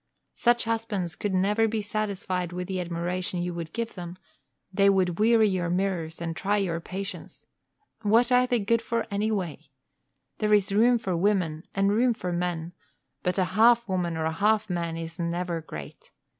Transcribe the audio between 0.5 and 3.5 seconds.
husbands never could be satisfied with the admiration